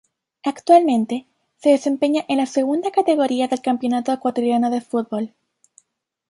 Actualmente 0.43 1.27
se 1.57 1.69
desempeña 1.69 2.25
en 2.27 2.37
la 2.37 2.47
Segunda 2.47 2.89
Categoría 2.89 3.47
del 3.47 3.61
Campeonato 3.61 4.11
Ecuatoriano 4.11 4.71
de 4.71 4.81
Fútbol. 4.81 5.35